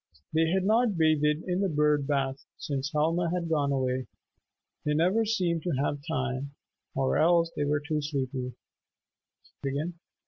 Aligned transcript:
They 0.33 0.47
had 0.49 0.63
not 0.65 0.97
bathed 0.97 1.43
in 1.47 1.61
the 1.61 1.69
"bird 1.69 2.07
bath" 2.07 2.43
since 2.57 2.91
Helma 2.91 3.29
had 3.31 3.49
gone 3.49 3.71
away. 3.71 4.07
They 4.83 4.95
never 4.95 5.25
seemed 5.25 5.61
to 5.61 5.73
have 5.79 5.99
time, 6.09 6.55
or 6.95 7.19
else 7.19 7.51
they 7.55 7.65
were 7.65 7.83
too 7.87 8.01
sleepy. 8.01 8.53